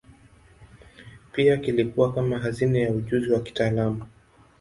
[1.31, 4.05] Pia kilikuwa kama hazina ya ujuzi wa kitaalamu.